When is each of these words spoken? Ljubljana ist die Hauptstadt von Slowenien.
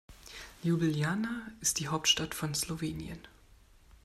Ljubljana 0.63 1.51
ist 1.61 1.77
die 1.79 1.87
Hauptstadt 1.87 2.33
von 2.33 2.55
Slowenien. 2.55 3.19